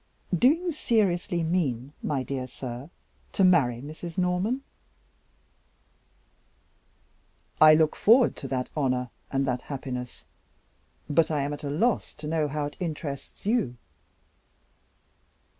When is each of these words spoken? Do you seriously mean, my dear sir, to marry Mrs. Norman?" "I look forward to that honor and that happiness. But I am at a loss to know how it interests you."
Do 0.35 0.47
you 0.47 0.73
seriously 0.73 1.43
mean, 1.43 1.93
my 2.01 2.23
dear 2.23 2.47
sir, 2.47 2.89
to 3.33 3.43
marry 3.43 3.83
Mrs. 3.83 4.17
Norman?" 4.17 4.63
"I 7.61 7.75
look 7.75 7.95
forward 7.95 8.35
to 8.37 8.47
that 8.47 8.71
honor 8.75 9.11
and 9.31 9.45
that 9.45 9.61
happiness. 9.61 10.25
But 11.07 11.29
I 11.29 11.41
am 11.43 11.53
at 11.53 11.63
a 11.63 11.69
loss 11.69 12.15
to 12.15 12.25
know 12.27 12.47
how 12.47 12.65
it 12.65 12.77
interests 12.79 13.45
you." 13.45 13.77